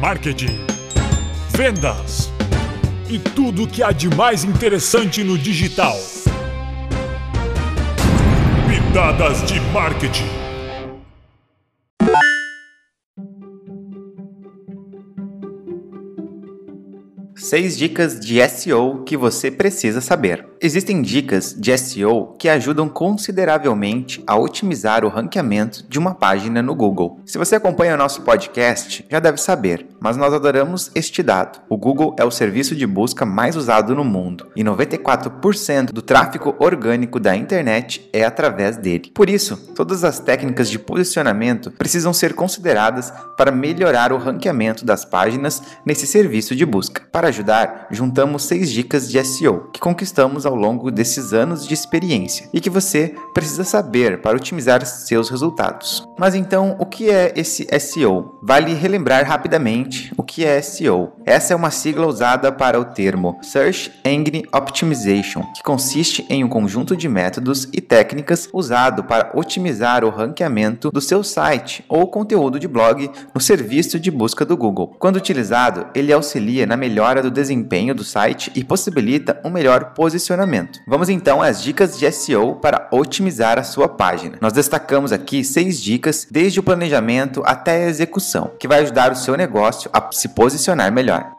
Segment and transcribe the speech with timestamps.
[0.00, 0.58] marketing,
[1.50, 2.32] vendas
[3.06, 5.94] e tudo o que há de mais interessante no digital.
[8.66, 10.24] Pitadas de marketing.
[17.36, 20.49] Seis dicas de SEO que você precisa saber.
[20.62, 26.74] Existem dicas de SEO que ajudam consideravelmente a otimizar o ranqueamento de uma página no
[26.74, 27.18] Google.
[27.24, 31.62] Se você acompanha o nosso podcast, já deve saber, mas nós adoramos este dado.
[31.66, 36.54] O Google é o serviço de busca mais usado no mundo e 94% do tráfego
[36.58, 39.12] orgânico da internet é através dele.
[39.14, 45.06] Por isso, todas as técnicas de posicionamento precisam ser consideradas para melhorar o ranqueamento das
[45.06, 47.00] páginas nesse serviço de busca.
[47.10, 52.48] Para ajudar, juntamos seis dicas de SEO que conquistamos ao longo desses anos de experiência
[52.52, 56.06] e que você precisa saber para otimizar seus resultados.
[56.18, 58.38] Mas então, o que é esse SEO?
[58.42, 61.12] Vale relembrar rapidamente o que é SEO.
[61.24, 66.48] Essa é uma sigla usada para o termo Search Engine Optimization, que consiste em um
[66.48, 72.58] conjunto de métodos e técnicas usado para otimizar o ranqueamento do seu site ou conteúdo
[72.58, 74.96] de blog no serviço de busca do Google.
[74.98, 80.39] Quando utilizado, ele auxilia na melhora do desempenho do site e possibilita um melhor posicionamento
[80.40, 80.80] posicionamento.
[80.86, 84.38] Vamos então às dicas de SEO para otimizar a sua página.
[84.40, 89.16] Nós destacamos aqui seis dicas, desde o planejamento até a execução, que vai ajudar o
[89.16, 91.30] seu negócio a se posicionar melhor.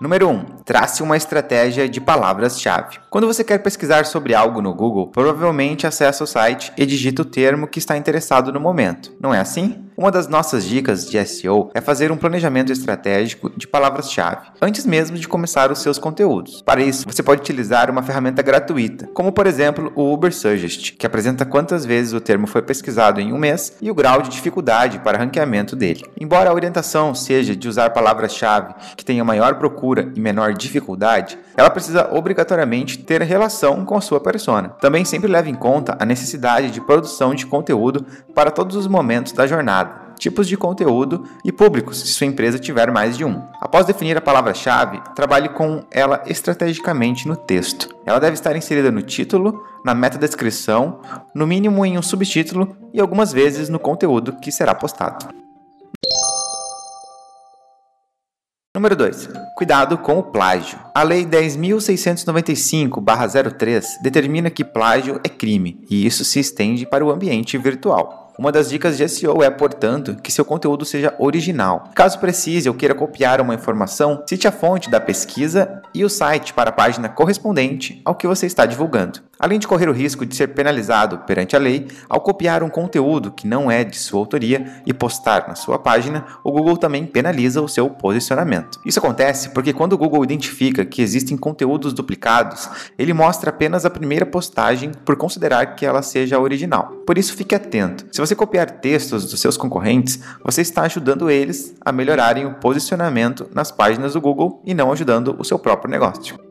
[0.00, 0.30] Número 1.
[0.30, 3.00] Um, trace uma estratégia de palavras-chave.
[3.10, 7.24] Quando você quer pesquisar sobre algo no Google, provavelmente acessa o site e digita o
[7.24, 9.12] termo que está interessado no momento.
[9.20, 9.87] Não é assim?
[9.98, 15.16] Uma das nossas dicas de SEO é fazer um planejamento estratégico de palavras-chave, antes mesmo
[15.18, 16.62] de começar os seus conteúdos.
[16.62, 21.04] Para isso, você pode utilizar uma ferramenta gratuita, como por exemplo o Uber Suggest, que
[21.04, 25.00] apresenta quantas vezes o termo foi pesquisado em um mês e o grau de dificuldade
[25.00, 26.06] para ranqueamento dele.
[26.16, 31.70] Embora a orientação seja de usar palavras-chave que tenham maior procura e menor dificuldade, ela
[31.70, 34.68] precisa obrigatoriamente ter relação com a sua persona.
[34.80, 39.32] Também sempre leve em conta a necessidade de produção de conteúdo para todos os momentos
[39.32, 39.87] da jornada
[40.18, 43.40] tipos de conteúdo e públicos, se sua empresa tiver mais de um.
[43.60, 47.88] Após definir a palavra-chave, trabalhe com ela estrategicamente no texto.
[48.04, 51.00] Ela deve estar inserida no título, na meta-descrição,
[51.34, 55.28] no mínimo em um subtítulo e algumas vezes no conteúdo que será postado.
[58.78, 59.28] Número 2.
[59.56, 60.78] Cuidado com o plágio.
[60.94, 67.58] A Lei 10.695-03 determina que plágio é crime, e isso se estende para o ambiente
[67.58, 68.27] virtual.
[68.38, 71.90] Uma das dicas de SEO é, portanto, que seu conteúdo seja original.
[71.92, 76.54] Caso precise ou queira copiar uma informação, cite a fonte da pesquisa e o site
[76.54, 79.27] para a página correspondente ao que você está divulgando.
[79.38, 83.30] Além de correr o risco de ser penalizado perante a lei, ao copiar um conteúdo
[83.30, 87.62] que não é de sua autoria e postar na sua página, o Google também penaliza
[87.62, 88.80] o seu posicionamento.
[88.84, 93.90] Isso acontece porque quando o Google identifica que existem conteúdos duplicados, ele mostra apenas a
[93.90, 96.88] primeira postagem por considerar que ela seja original.
[97.06, 98.06] Por isso, fique atento.
[98.10, 103.48] Se você copiar textos dos seus concorrentes, você está ajudando eles a melhorarem o posicionamento
[103.54, 106.47] nas páginas do Google e não ajudando o seu próprio negócio.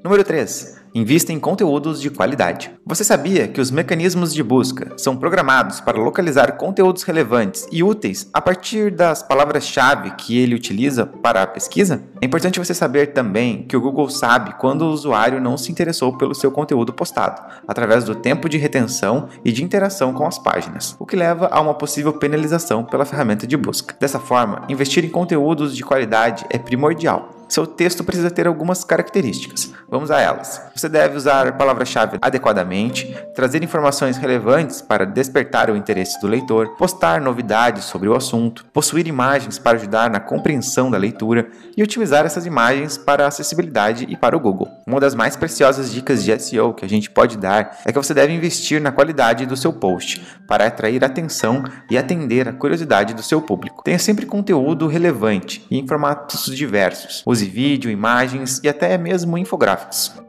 [0.00, 0.87] Número 3.
[0.94, 2.70] Invista em conteúdos de qualidade.
[2.84, 8.28] Você sabia que os mecanismos de busca são programados para localizar conteúdos relevantes e úteis
[8.32, 12.02] a partir das palavras-chave que ele utiliza para a pesquisa?
[12.20, 16.16] É importante você saber também que o Google sabe quando o usuário não se interessou
[16.16, 20.96] pelo seu conteúdo postado, através do tempo de retenção e de interação com as páginas,
[20.98, 23.94] o que leva a uma possível penalização pela ferramenta de busca.
[24.00, 29.72] Dessa forma, investir em conteúdos de qualidade é primordial seu texto precisa ter algumas características.
[29.88, 30.60] Vamos a elas.
[30.78, 37.20] Você deve usar palavra-chave adequadamente, trazer informações relevantes para despertar o interesse do leitor, postar
[37.20, 42.46] novidades sobre o assunto, possuir imagens para ajudar na compreensão da leitura e utilizar essas
[42.46, 44.68] imagens para acessibilidade e para o Google.
[44.86, 48.14] Uma das mais preciosas dicas de SEO que a gente pode dar é que você
[48.14, 53.22] deve investir na qualidade do seu post para atrair atenção e atender a curiosidade do
[53.24, 53.82] seu público.
[53.82, 57.24] Tenha sempre conteúdo relevante e em formatos diversos.
[57.26, 60.27] Use vídeo, imagens e até mesmo infográficos.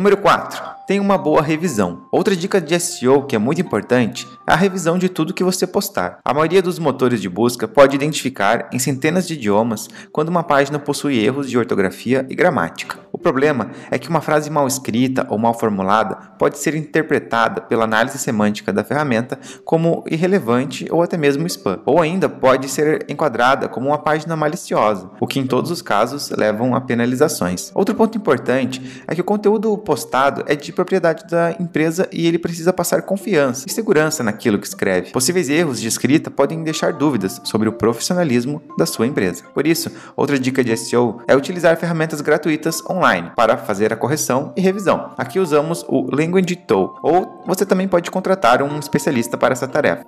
[0.00, 0.79] Número 4.
[0.90, 2.08] Tenha uma boa revisão.
[2.10, 5.64] Outra dica de SEO que é muito importante é a revisão de tudo que você
[5.64, 6.18] postar.
[6.24, 10.80] A maioria dos motores de busca pode identificar em centenas de idiomas quando uma página
[10.80, 12.98] possui erros de ortografia e gramática.
[13.12, 17.84] O problema é que uma frase mal escrita ou mal formulada pode ser interpretada pela
[17.84, 23.68] análise semântica da ferramenta como irrelevante ou até mesmo spam, ou ainda pode ser enquadrada
[23.68, 27.70] como uma página maliciosa, o que em todos os casos levam a penalizações.
[27.74, 32.38] Outro ponto importante é que o conteúdo postado é de propriedade da empresa e ele
[32.38, 35.10] precisa passar confiança e segurança naquilo que escreve.
[35.10, 39.44] Possíveis erros de escrita podem deixar dúvidas sobre o profissionalismo da sua empresa.
[39.52, 44.54] Por isso, outra dica de SEO é utilizar ferramentas gratuitas online para fazer a correção
[44.56, 45.12] e revisão.
[45.18, 50.04] Aqui usamos o Language Tool, ou você também pode contratar um especialista para essa tarefa.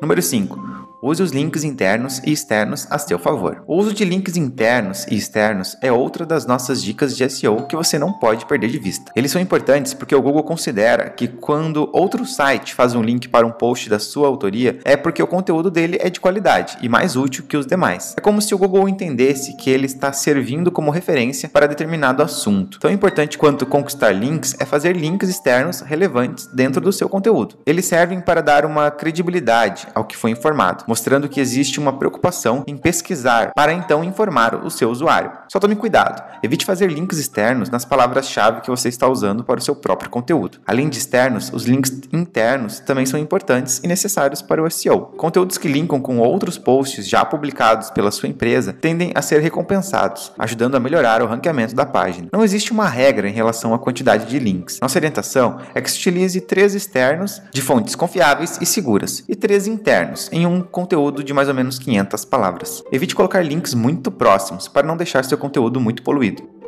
[0.00, 0.73] Número 5.
[1.06, 3.62] Use os links internos e externos a seu favor.
[3.66, 7.76] O uso de links internos e externos é outra das nossas dicas de SEO que
[7.76, 9.12] você não pode perder de vista.
[9.14, 13.46] Eles são importantes porque o Google considera que quando outro site faz um link para
[13.46, 17.16] um post da sua autoria, é porque o conteúdo dele é de qualidade e mais
[17.16, 18.14] útil que os demais.
[18.16, 22.80] É como se o Google entendesse que ele está servindo como referência para determinado assunto.
[22.80, 27.58] Tão importante quanto conquistar links é fazer links externos relevantes dentro do seu conteúdo.
[27.66, 32.62] Eles servem para dar uma credibilidade ao que foi informado mostrando que existe uma preocupação
[32.68, 35.32] em pesquisar para então informar o seu usuário.
[35.48, 39.62] Só tome cuidado, evite fazer links externos nas palavras-chave que você está usando para o
[39.62, 40.58] seu próprio conteúdo.
[40.64, 45.06] Além de externos, os links internos também são importantes e necessários para o SEO.
[45.16, 50.30] Conteúdos que linkam com outros posts já publicados pela sua empresa tendem a ser recompensados,
[50.38, 52.28] ajudando a melhorar o ranqueamento da página.
[52.32, 54.78] Não existe uma regra em relação à quantidade de links.
[54.80, 59.66] Nossa orientação é que se utilize três externos de fontes confiáveis e seguras e três
[59.66, 60.83] internos em um conteúdo
[61.22, 62.82] de mais ou menos 500 palavras.
[62.92, 66.63] Evite colocar links muito próximos para não deixar seu conteúdo muito poluído.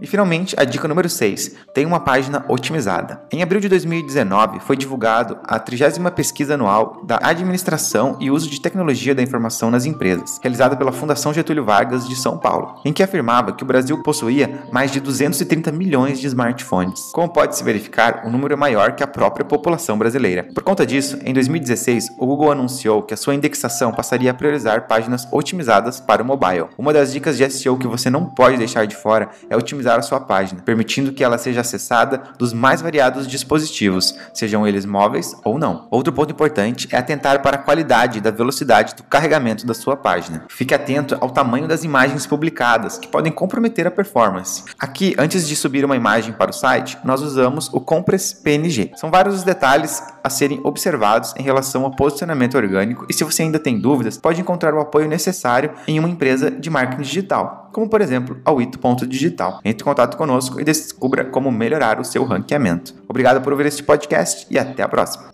[0.00, 3.22] E finalmente, a dica número 6: tem uma página otimizada.
[3.30, 8.60] Em abril de 2019, foi divulgado a 30 pesquisa anual da administração e uso de
[8.60, 13.02] tecnologia da informação nas empresas, realizada pela Fundação Getúlio Vargas de São Paulo, em que
[13.02, 17.10] afirmava que o Brasil possuía mais de 230 milhões de smartphones.
[17.12, 20.48] Como pode se verificar, o número é maior que a própria população brasileira.
[20.54, 24.86] Por conta disso, em 2016, o Google anunciou que a sua indexação passaria a priorizar
[24.86, 26.68] páginas otimizadas para o mobile.
[26.78, 30.02] Uma das dicas de SEO que você não pode deixar de fora é otimizar a
[30.02, 35.58] sua página, permitindo que ela seja acessada dos mais variados dispositivos, sejam eles móveis ou
[35.58, 35.88] não.
[35.90, 39.96] Outro ponto importante é atentar para a qualidade e da velocidade do carregamento da sua
[39.96, 40.44] página.
[40.48, 44.64] Fique atento ao tamanho das imagens publicadas, que podem comprometer a performance.
[44.78, 48.92] Aqui, antes de subir uma imagem para o site, nós usamos o Compress PNG.
[48.94, 53.42] São vários os detalhes a serem observados em relação ao posicionamento orgânico e se você
[53.42, 57.88] ainda tem dúvidas, pode encontrar o apoio necessário em uma empresa de marketing digital, como
[57.88, 59.60] por exemplo a Wito.digital.
[59.64, 62.94] Entre em contato conosco e descubra como melhorar o seu ranqueamento.
[63.08, 65.30] Obrigado por ouvir este podcast e até a próxima.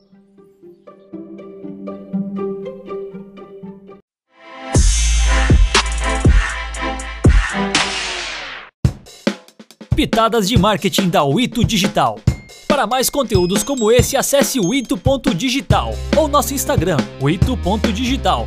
[9.96, 12.20] Pitadas de marketing da Wito Digital.
[12.68, 18.46] Para mais conteúdos como esse, acesse o ito.digital ou nosso Instagram, o ito.digital.